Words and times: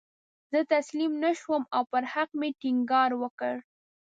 زه 0.51 0.59
تسلیم 0.73 1.13
نه 1.23 1.31
شوم 1.39 1.63
او 1.75 1.83
پر 1.91 2.03
حق 2.13 2.29
مې 2.39 2.49
ټینګار 2.61 3.11
وکړ. 3.21 3.55